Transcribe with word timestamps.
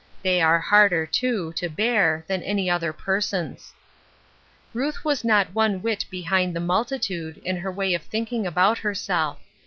They 0.23 0.41
are 0.41 0.57
harder, 0.57 1.05
too, 1.05 1.53
to 1.53 1.69
bear, 1.69 2.25
than 2.27 2.41
any 2.41 2.71
other 2.71 2.91
person's. 2.91 3.71
Ruth 4.73 5.05
was 5.05 5.23
not 5.23 5.53
one 5.53 5.83
whit 5.83 6.05
behind 6.09 6.55
the 6.55 6.59
multitude, 6.59 7.37
in 7.45 7.57
her 7.57 7.71
way 7.71 7.93
of 7.93 8.01
thinking 8.01 8.47
about 8.47 8.79
herself. 8.79 9.37